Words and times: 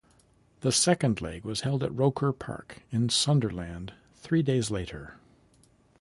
The 0.61 0.71
second 0.71 1.21
leg 1.21 1.45
was 1.45 1.61
held 1.61 1.83
at 1.83 1.95
Roker 1.95 2.31
Park 2.33 2.81
in 2.91 3.09
Sunderland 3.09 3.93
three 4.15 4.41
days 4.41 4.71
later. 4.71 5.17